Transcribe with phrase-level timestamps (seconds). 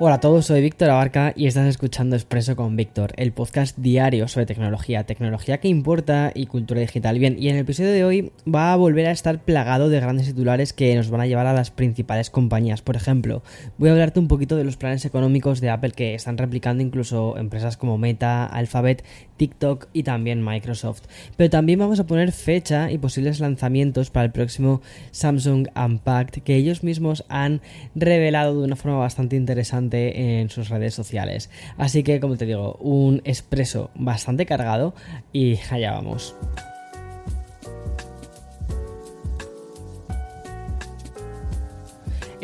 [0.00, 4.26] Hola a todos, soy Víctor Abarca y estás escuchando Expreso con Víctor, el podcast diario
[4.26, 7.16] sobre tecnología, tecnología que importa y cultura digital.
[7.20, 10.26] Bien, y en el episodio de hoy va a volver a estar plagado de grandes
[10.26, 12.82] titulares que nos van a llevar a las principales compañías.
[12.82, 13.44] Por ejemplo,
[13.78, 17.38] voy a hablarte un poquito de los planes económicos de Apple que están replicando incluso
[17.38, 19.04] empresas como Meta, Alphabet,
[19.36, 21.02] TikTok y también Microsoft.
[21.36, 26.56] Pero también vamos a poner fecha y posibles lanzamientos para el próximo Samsung Unpacked que
[26.56, 27.60] ellos mismos han
[27.94, 31.50] revelado de una forma bastante interesante en sus redes sociales.
[31.78, 34.94] Así que, como te digo, un expreso bastante cargado
[35.32, 36.34] y allá vamos.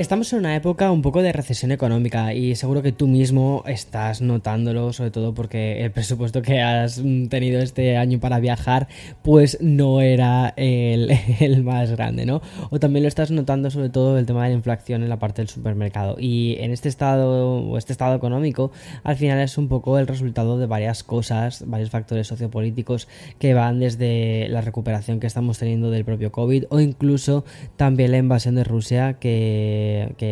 [0.00, 4.22] Estamos en una época un poco de recesión económica y seguro que tú mismo estás
[4.22, 8.88] notándolo, sobre todo porque el presupuesto que has tenido este año para viajar
[9.20, 12.40] pues no era el, el, más grande, ¿no?
[12.70, 15.42] O también lo estás notando sobre todo el tema de la inflación en la parte
[15.42, 16.16] del supermercado.
[16.18, 18.72] Y en este estado o este estado económico
[19.04, 23.06] al final es un poco el resultado de varias cosas, varios factores sociopolíticos
[23.38, 27.44] que van desde la recuperación que estamos teniendo del propio COVID o incluso
[27.76, 29.89] también la invasión de Rusia que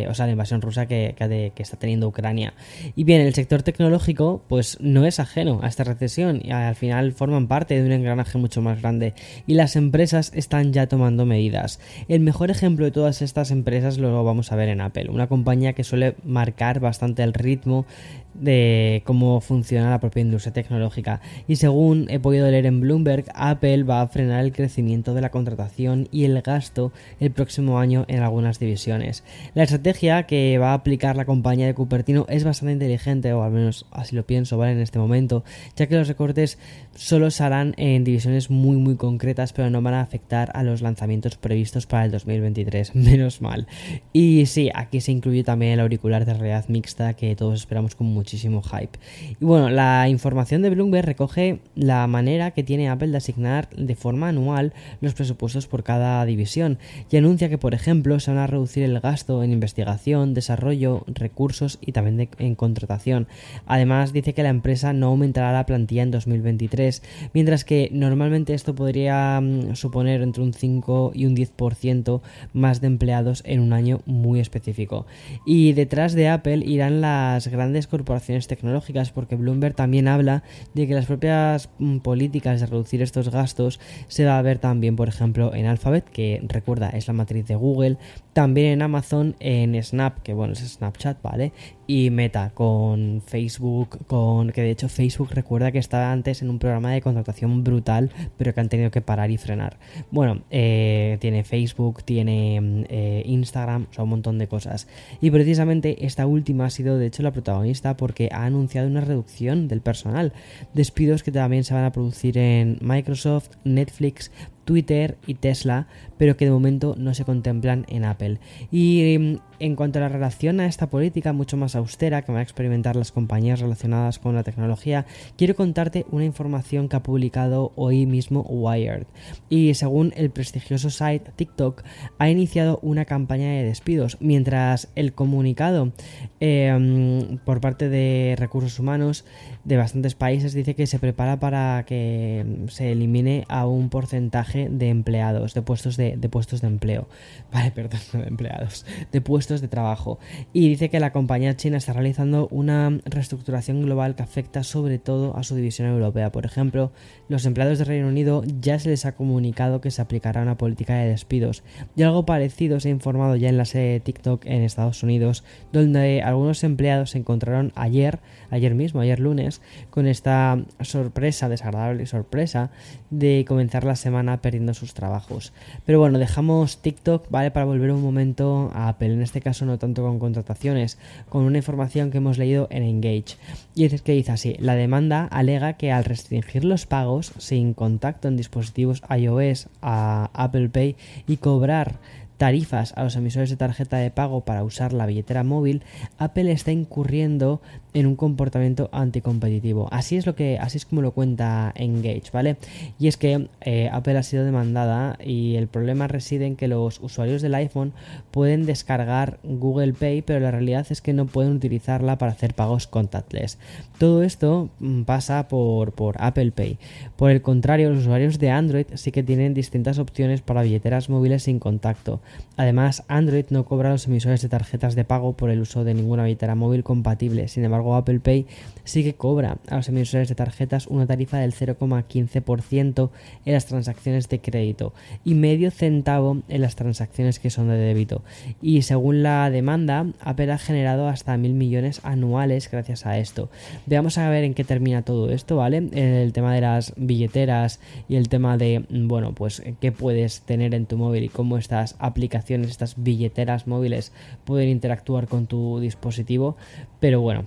[0.09, 2.53] o sea, la invasión rusa que, que, está teniendo Ucrania.
[2.95, 7.11] Y bien, el sector tecnológico, pues no es ajeno a esta recesión y al final
[7.11, 9.13] forman parte de un engranaje mucho más grande
[9.47, 11.79] y las empresas están ya tomando medidas.
[12.07, 15.73] El mejor ejemplo de todas estas empresas lo vamos a ver en Apple, una compañía
[15.73, 17.85] que suele marcar bastante el ritmo
[18.33, 21.21] de cómo funciona la propia industria tecnológica.
[21.47, 25.31] Y según he podido leer en Bloomberg, Apple va a frenar el crecimiento de la
[25.31, 29.23] contratación y el gasto el próximo año en algunas divisiones.
[29.55, 33.51] La estrategia que va a aplicar la compañía de Cupertino es bastante inteligente, o al
[33.51, 34.73] menos así lo pienso, ¿vale?
[34.73, 35.43] En este momento,
[35.75, 36.57] ya que los recortes
[36.95, 40.81] solo se harán en divisiones muy muy concretas, pero no van a afectar a los
[40.81, 42.95] lanzamientos previstos para el 2023.
[42.95, 43.67] Menos mal.
[44.13, 48.07] Y sí, aquí se incluye también el auricular de realidad mixta que todos esperamos con
[48.07, 48.99] muchísimo hype.
[49.39, 53.95] Y bueno, la información de Bloomberg recoge la manera que tiene Apple de asignar de
[53.95, 56.77] forma anual los presupuestos por cada división
[57.09, 61.77] y anuncia que, por ejemplo, se van a reducir el gasto en investigación, desarrollo, recursos
[61.81, 63.27] y también en contratación.
[63.65, 67.03] Además, dice que la empresa no aumentará la plantilla en 2023,
[67.33, 72.21] mientras que normalmente esto podría mm, suponer entre un 5 y un 10%
[72.53, 75.05] más de empleados en un año muy específico.
[75.45, 80.93] Y detrás de Apple irán las grandes corporaciones tecnológicas, porque Bloomberg también habla de que
[80.93, 85.53] las propias mm, políticas de reducir estos gastos se va a ver también, por ejemplo,
[85.53, 87.97] en Alphabet, que recuerda es la matriz de Google,
[88.33, 91.51] también en Amazon, en Snap, que bueno, es Snapchat, ¿vale?
[91.87, 96.59] Y Meta, con Facebook, con que de hecho Facebook recuerda que estaba antes en un
[96.59, 99.79] programa de contratación brutal, pero que han tenido que parar y frenar.
[100.11, 104.87] Bueno, eh, tiene Facebook, tiene mm, eh, Instagram, o sea, un montón de cosas.
[105.19, 109.67] Y precisamente esta última ha sido de hecho la protagonista porque ha anunciado una reducción
[109.67, 110.33] del personal,
[110.73, 114.31] despidos que también se van a producir en Microsoft, Netflix,
[114.69, 115.87] Twitter y Tesla,
[116.19, 118.37] pero que de momento no se contemplan en Apple.
[118.71, 122.39] Y mm, en cuanto a la relación a esta política mucho más austera que van
[122.39, 125.07] a experimentar las compañías relacionadas con la tecnología,
[125.37, 129.07] quiero contarte una información que ha publicado hoy mismo Wired.
[129.49, 131.81] Y según el prestigioso site TikTok,
[132.19, 135.93] ha iniciado una campaña de despidos, mientras el comunicado
[136.39, 139.25] em, por parte de recursos humanos
[139.63, 144.89] de bastantes países dice que se prepara para que se elimine a un porcentaje de
[144.89, 147.07] empleados, de puestos de, puestos de empleo.
[147.53, 150.19] Vale, perdón, no de empleados, de puestos de trabajo.
[150.53, 155.37] Y dice que la compañía china está realizando una reestructuración global que afecta sobre todo
[155.37, 156.31] a su división europea.
[156.31, 156.91] Por ejemplo,
[157.27, 160.95] los empleados de Reino Unido ya se les ha comunicado que se aplicará una política
[160.95, 161.63] de despidos.
[161.95, 166.21] Y algo parecido se ha informado ya en la sede TikTok en Estados Unidos, donde
[166.21, 168.19] algunos empleados se encontraron ayer,
[168.49, 172.71] ayer mismo, ayer lunes, con esta sorpresa, desagradable sorpresa,
[173.09, 175.53] de comenzar la semana perdiendo sus trabajos.
[175.85, 177.51] Pero bueno, dejamos TikTok, ¿vale?
[177.51, 180.97] Para volver un momento a Apple, en este caso no tanto con contrataciones,
[181.29, 183.37] con una información que hemos leído en Engage.
[183.75, 188.27] Y es que dice así, la demanda alega que al restringir los pagos sin contacto
[188.27, 190.95] en dispositivos iOS a Apple Pay
[191.27, 191.99] y cobrar
[192.39, 195.83] tarifas a los emisores de tarjeta de pago para usar la billetera móvil,
[196.17, 197.61] Apple está incurriendo
[197.93, 199.89] en un comportamiento anticompetitivo.
[199.91, 202.55] Así es lo que, así es como lo cuenta Engage, ¿vale?
[202.97, 207.01] Y es que eh, Apple ha sido demandada y el problema reside en que los
[207.01, 207.91] usuarios del iPhone
[208.31, 212.87] pueden descargar Google Pay, pero la realidad es que no pueden utilizarla para hacer pagos
[212.87, 213.57] contactless.
[213.97, 216.77] Todo esto mm, pasa por, por Apple Pay.
[217.17, 221.43] Por el contrario, los usuarios de Android sí que tienen distintas opciones para billeteras móviles
[221.43, 222.21] sin contacto.
[222.57, 225.93] Además, Android no cobra a los emisores de tarjetas de pago por el uso de
[225.93, 227.47] ninguna billetera móvil compatible.
[227.47, 228.47] Sin embargo, Apple Pay
[228.83, 233.09] sí que cobra a los emisores de tarjetas una tarifa del 0,15%
[233.45, 234.93] en las transacciones de crédito
[235.23, 238.23] y medio centavo en las transacciones que son de débito.
[238.61, 243.49] Y según la demanda, Apple ha generado hasta mil millones anuales gracias a esto.
[243.85, 245.77] Veamos a ver en qué termina todo esto, ¿vale?
[245.93, 250.85] El tema de las billeteras y el tema de, bueno, pues qué puedes tener en
[250.85, 254.11] tu móvil y cómo estas aplicaciones, estas billeteras móviles
[254.43, 256.57] pueden interactuar con tu dispositivo.
[256.99, 257.45] Pero bueno,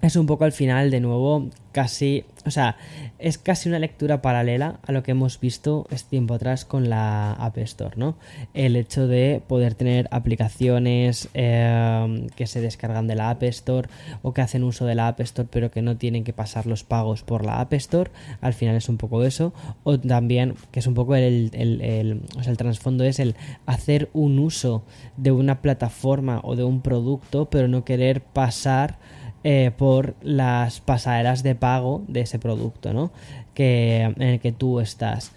[0.00, 2.76] es un poco al final, de nuevo, casi, o sea,
[3.18, 7.32] es casi una lectura paralela a lo que hemos visto este tiempo atrás con la
[7.32, 8.16] App Store, ¿no?
[8.54, 13.88] El hecho de poder tener aplicaciones em, que se descargan de la App Store
[14.22, 16.84] o que hacen uso de la App Store pero que no tienen que pasar los
[16.84, 18.10] pagos por la App Store,
[18.40, 19.52] al final es un poco eso,
[19.82, 23.34] o también, que es un poco el, el, el, o sea, el trasfondo es el
[23.66, 24.84] hacer un uso
[25.16, 28.98] de una plataforma o de un producto pero no querer pasar
[29.44, 33.12] eh, por las pasaderas de pago de ese producto, ¿no?
[33.54, 35.32] Que, en el que tú estás.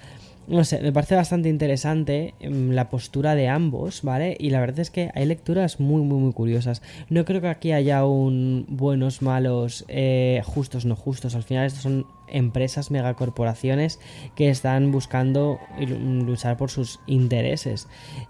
[0.48, 4.36] No sé, me parece bastante interesante em, la postura de ambos, ¿vale?
[4.40, 6.82] Y la verdad es que hay lecturas muy, muy, muy curiosas.
[7.10, 11.36] No creo que aquí haya un buenos, malos, eh, justos, no justos.
[11.36, 14.00] Al final estos son empresas, megacorporaciones
[14.36, 17.88] que están buscando luchar por sus intereses.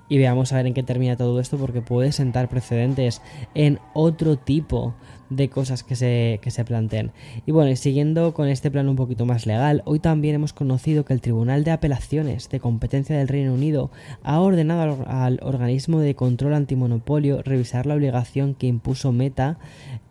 [0.10, 3.22] Y veamos a ver en qué termina todo esto porque puede sentar precedentes
[3.56, 4.94] en otro tipo
[5.32, 7.12] de cosas que se, que se planteen.
[7.46, 11.14] Y bueno, siguiendo con este plano un poquito más legal, hoy también hemos conocido que
[11.14, 13.90] el Tribunal de Apelaciones de Competencia del Reino Unido
[14.24, 19.58] ha ordenado al, organismo de control antimonopolio revisar la obligación que impuso Meta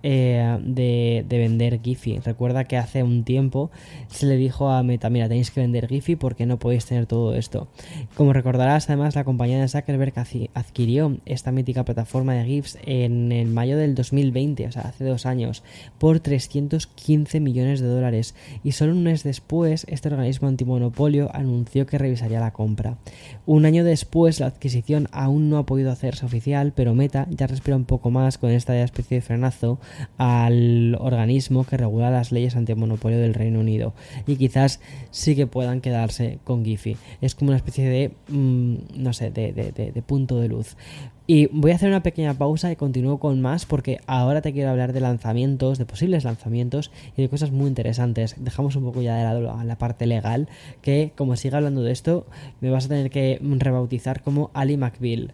[0.02, 2.18] eh, de, de, vender Giphy.
[2.18, 3.70] Recuerda que hace un tiempo
[4.08, 7.34] se le dijo a Meta, mira, tenéis que vender Giphy porque no podéis tener todo
[7.34, 7.68] esto.
[8.14, 10.14] Como recordarás, además, la compañía de Zuckerberg
[10.54, 15.26] adquirió esta mítica plataforma de GIFs en el mayo del 2020, o sea, hace dos
[15.26, 15.62] años,
[15.98, 18.34] por 315 millones de dólares.
[18.64, 22.96] Y solo un mes después, este organismo antimonopolio anunció que revisaría la compra.
[23.46, 27.76] Un año después, la adquisición aún no ha podido hacerse oficial, pero Meta ya respira
[27.76, 29.78] un poco más con esta especie de frenazo
[30.18, 33.94] al organismo que regula las leyes antimonopolio del Reino Unido
[34.26, 36.96] y quizás sí que puedan quedarse con Giphy.
[37.20, 40.76] Es como una especie de, mm, no sé, de, de punto de luz.
[41.32, 44.70] Y voy a hacer una pequeña pausa y continúo con más porque ahora te quiero
[44.70, 48.34] hablar de lanzamientos, de posibles lanzamientos y de cosas muy interesantes.
[48.36, 50.48] Dejamos un poco ya de lado la parte legal,
[50.82, 52.26] que como siga hablando de esto,
[52.60, 55.32] me vas a tener que rebautizar como Ali McBeal.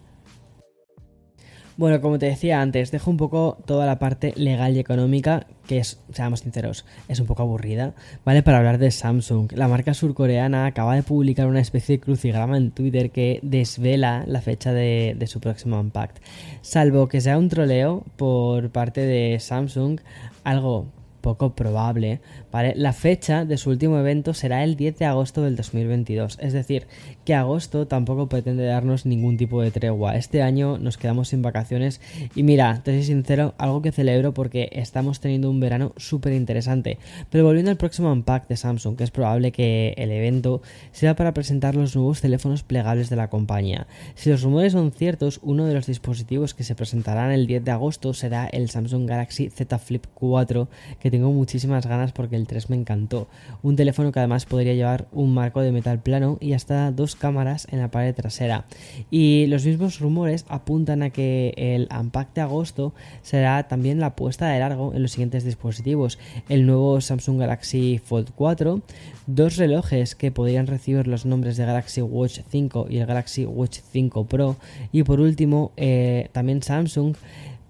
[1.79, 5.77] Bueno, como te decía antes, dejo un poco toda la parte legal y económica, que
[5.77, 7.93] es, seamos sinceros, es un poco aburrida,
[8.25, 8.43] ¿vale?
[8.43, 9.53] Para hablar de Samsung.
[9.53, 14.41] La marca surcoreana acaba de publicar una especie de crucigrama en Twitter que desvela la
[14.41, 16.23] fecha de, su próximo Unpacked.
[16.63, 20.01] Salvo que sea un troleo por parte de Samsung,
[20.45, 20.87] algo
[21.27, 22.21] poco probable,
[22.53, 22.73] ¿vale?
[22.77, 26.87] La fecha de su último evento será el 10 de agosto del 2022, es decir,
[27.25, 30.15] que agosto tampoco pretende darnos ningún tipo de tregua.
[30.15, 32.01] Este año nos quedamos sin vacaciones
[32.37, 36.97] y mira, te soy sincero, algo que celebro porque estamos teniendo un verano súper interesante.
[37.29, 41.35] Pero volviendo al próximo Unpack de Samsung, que es probable que el evento sea para
[41.35, 43.89] presentar los nuevos teléfonos plegables de la compañía.
[44.15, 47.73] Si los rumores son ciertos, uno de los dispositivos que se presentarán el 10 de
[47.73, 50.69] agosto será el Samsung Galaxy Z Flip 4
[51.01, 53.27] que tengo muchísimas ganas porque el 3 me encantó.
[53.63, 57.67] Un teléfono que además podría llevar un marco de metal plano y hasta dos cámaras
[57.71, 58.67] en la pared trasera.
[59.11, 62.93] Y los mismos rumores apuntan a que el Unpack de agosto
[63.23, 66.19] será también la puesta de largo en los siguientes dispositivos.
[66.51, 68.83] El nuevo Samsung Galaxy Fold 4,
[69.27, 73.79] dos relojes que podrían recibir los nombres de Galaxy Watch 5 y el Galaxy Watch
[73.91, 74.57] 5 Pro
[74.93, 77.17] y por último eh, también Samsung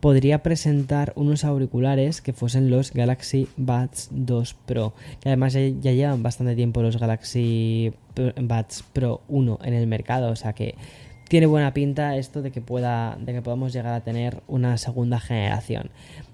[0.07, 6.23] podría presentar unos auriculares que fuesen los Galaxy Buds 2 Pro, que además ya, llevan
[6.23, 10.77] bastante tiempo los Galaxy Buds Pro 1 en el mercado, o sea que
[11.29, 15.19] tiene buena pinta esto de que pueda de que podamos llegar a tener una segunda
[15.19, 15.91] generación.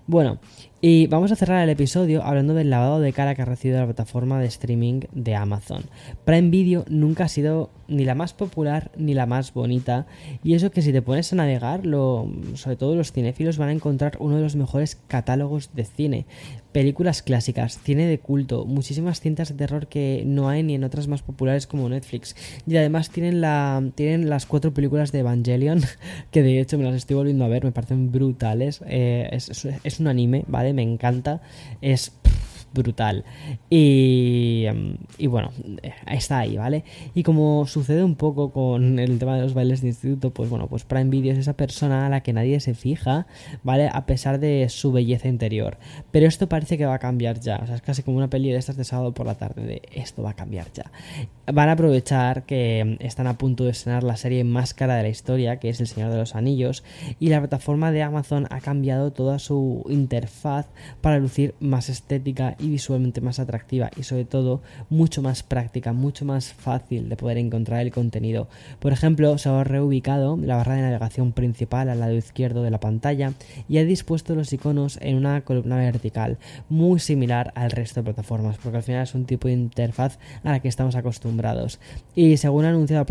[0.07, 0.39] Bueno,
[0.85, 3.87] y vamos a cerrar el episodio hablando del lavado de cara que ha recibido la
[3.87, 5.85] plataforma de streaming de Amazon.
[6.25, 10.07] Prime Video nunca ha sido ni la más popular ni la más bonita,
[10.43, 13.73] y eso que si te pones a navegar, lo, sobre todo los cinéfilos van a
[13.73, 16.27] encontrar uno de los mejores catálogos de cine.
[16.73, 21.07] Películas clásicas, cine de culto, muchísimas cintas de terror que no hay ni en otras
[21.07, 22.35] más populares como Netflix.
[22.67, 25.83] Y además tienen, la, tienen las cuatro películas de Evangelion,
[26.31, 28.81] que de hecho me las estoy volviendo a ver, me parecen brutales.
[28.87, 30.72] Eh, es, es, es un anime, ¿vale?
[30.73, 31.41] Me encanta.
[31.81, 32.11] Es
[32.75, 33.25] brutal.
[33.71, 34.67] Y,
[35.19, 35.51] y, bueno,
[36.07, 36.85] está ahí, ¿vale?
[37.15, 40.67] Y como sucede un poco con el tema de los bailes de instituto, pues bueno,
[40.69, 43.27] pues Prime Video es esa persona a la que nadie se fija,
[43.63, 43.89] ¿vale?
[43.93, 45.79] A pesar de su belleza interior.
[46.11, 47.61] Pero esto parece que va a cambiar ya.
[47.63, 49.83] O sea, es casi como una peli de estas de sábado por la tarde, de
[49.93, 50.91] esto va a cambiar ya.
[51.53, 55.09] Van a aprovechar que están a punto de estrenar la serie más cara de la
[55.09, 56.85] historia, que es El Señor de los Anillos,
[57.19, 60.67] y la plataforma de Amazon ha cambiado toda su interfaz
[61.01, 66.25] para lucir más estética y visualmente más atractiva y sobre todo mucho más práctica, mucho
[66.25, 68.49] más fácil de poder encontrar el contenido.
[68.79, 72.81] Por ejemplo, se ha reubicado la barra de navegación principal al lado izquierdo de la
[72.81, 73.33] pantalla
[73.69, 76.39] y ha dispuesto los iconos en una columna vertical,
[76.69, 80.53] muy similar al resto de plataformas, porque al final es un tipo de interfaz a
[80.53, 81.81] la que estamos acostumbrados.
[82.15, 83.05] Y según ha anunciado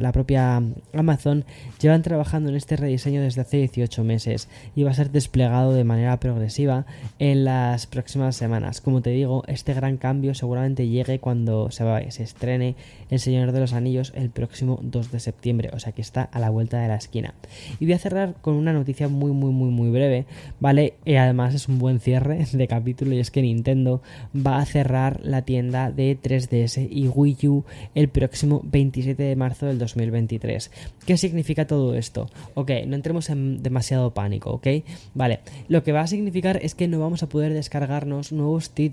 [0.00, 1.44] la propia, Amazon,
[1.80, 5.84] llevan trabajando en este rediseño desde hace 18 meses y va a ser desplegado de
[5.84, 6.86] manera progresiva
[7.18, 8.80] en las próximas semanas.
[8.80, 12.74] Como te digo, este gran cambio seguramente llegue cuando se, va, se estrene
[13.10, 16.40] El Señor de los Anillos el próximo 2 de septiembre, o sea que está a
[16.40, 17.34] la vuelta de la esquina.
[17.80, 20.26] Y voy a cerrar con una noticia muy, muy, muy, muy breve,
[20.60, 20.94] ¿vale?
[21.04, 24.02] Y además es un buen cierre de capítulo y es que Nintendo
[24.34, 29.66] va a cerrar la tienda de 3DS y Wii U el próximo 27 de marzo
[29.66, 30.70] del 2023.
[31.04, 32.28] ¿Qué significa todo esto?
[32.54, 34.66] Ok, no entremos en demasiado pánico, ¿ok?
[35.14, 38.85] Vale, lo que va a significar es que no vamos a poder descargarnos nuevos títulos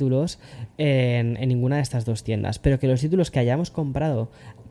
[0.78, 4.30] en, en ninguna de estas dos tiendas, pero que los títulos que hayamos comprado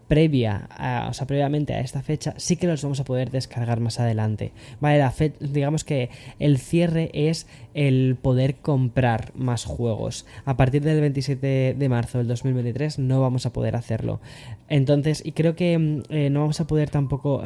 [0.09, 3.81] previa, a, o sea, previamente a esta fecha, sí que los vamos a poder descargar
[3.81, 4.53] más adelante.
[4.81, 10.27] Vale, la digamos que el cierre es el poder comprar más juegos.
[10.45, 14.21] A partir del 27 de marzo del 2023 no vamos a poder hacerlo.
[14.69, 17.43] Entonces, y creo que eh, no vamos a poder tampoco.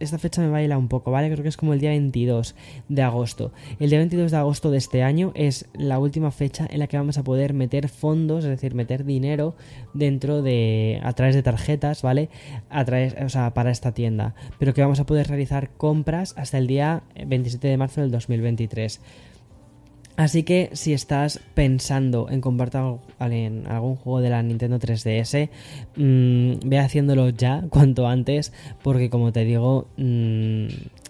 [0.00, 1.30] esta fecha me baila un poco, ¿vale?
[1.30, 2.54] Creo que es como el día 22
[2.88, 3.52] de agosto.
[3.78, 6.96] El día 22 de agosto de este año es la última fecha en la que
[6.96, 9.54] vamos a poder meter fondos, es decir, meter dinero
[9.92, 11.00] dentro de.
[11.02, 12.28] a través de tarjetas ¿vale?
[12.70, 14.34] A través, o sea, para esta tienda.
[14.58, 19.00] Pero que vamos a poder realizar compras hasta el día 27 de marzo del 2023.
[20.16, 25.50] Así que si estás pensando en comprarte algún juego de la Nintendo 3DS,
[25.96, 30.68] mmm, ve haciéndolo ya, cuanto antes, porque como te digo, mmm,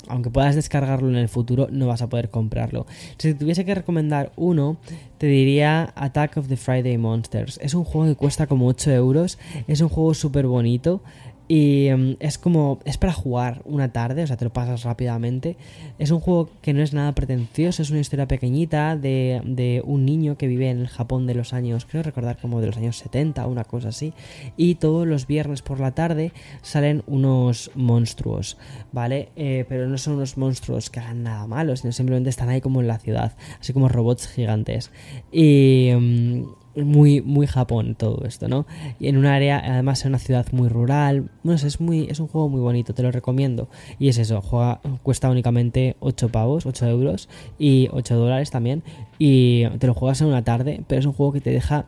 [0.09, 2.87] aunque puedas descargarlo en el futuro, no vas a poder comprarlo.
[3.19, 4.77] Si tuviese que recomendar uno,
[5.19, 7.59] te diría Attack of the Friday Monsters.
[7.63, 11.03] Es un juego que cuesta como 8 euros, es un juego súper bonito.
[11.47, 15.57] Y um, es como, es para jugar una tarde, o sea, te lo pasas rápidamente.
[15.99, 20.07] Es un juego que no es nada pretencioso, es una historia pequeñita de, de, un
[20.07, 22.97] niño que vive en el Japón de los años, creo recordar como de los años
[22.97, 24.15] 70, una cosa así.
[24.57, 26.33] Y todos los viernes por la tarde
[26.63, 28.57] salen unos monstruos,
[28.93, 29.29] ¿vale?
[29.37, 32.81] Eh, pero no son unos monstruos que hagan nada malo, sino simplemente están ahí como
[32.81, 34.91] en la ciudad, así como robots gigantes.
[35.31, 35.91] Y...
[35.93, 38.67] Um, muy, muy Japón todo esto, ¿no?
[38.99, 41.31] Y en un área, además en una ciudad muy rural.
[41.43, 43.69] No sé, es, muy, es un juego muy bonito, te lo recomiendo.
[43.99, 47.29] Y es eso, juega, cuesta únicamente 8 pavos, 8 euros
[47.59, 48.83] y 8 dólares también.
[49.19, 51.87] Y te lo juegas en una tarde, pero es un juego que te deja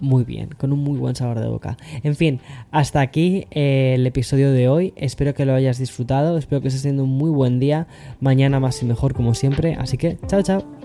[0.00, 1.76] muy bien, con un muy buen sabor de boca.
[2.02, 4.92] En fin, hasta aquí eh, el episodio de hoy.
[4.96, 7.86] Espero que lo hayas disfrutado, espero que estés teniendo un muy buen día.
[8.20, 9.74] Mañana más y mejor como siempre.
[9.74, 10.77] Así que, chao, chao.